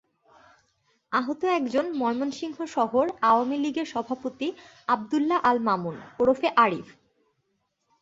[1.11, 4.47] আহত একজন ময়মনসিংহ শহর আওয়ামী লীগের সভাপতি
[4.87, 6.87] আবদুল্লাহ আল মামুন ওরফে আরিফ।